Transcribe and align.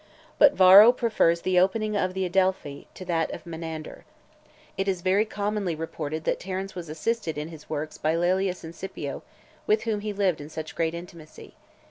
But 0.39 0.53
Varro 0.55 0.91
prefers 0.91 1.41
the 1.41 1.59
opening 1.59 1.95
of 1.95 2.15
The 2.15 2.25
Adelphi 2.25 2.87
to 2.95 3.05
that 3.05 3.29
of 3.31 3.45
Menander. 3.45 4.03
It 4.75 4.87
is 4.87 5.03
very 5.03 5.25
commonly 5.25 5.75
reported 5.75 6.23
that 6.23 6.39
Terence 6.39 6.73
was 6.73 6.89
assisted 6.89 7.37
in 7.37 7.49
his 7.49 7.69
works 7.69 7.99
by 7.99 8.15
Laelius 8.15 8.63
and 8.63 8.73
Scipio, 8.73 9.21
with 9.67 9.83
whom 9.83 9.99
he 9.99 10.11
lived 10.11 10.41
in 10.41 10.49
such 10.49 10.73
great 10.73 10.95
intimacy. 10.95 11.53